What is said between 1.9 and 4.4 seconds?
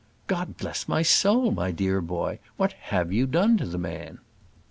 boy! what have you done to the man?"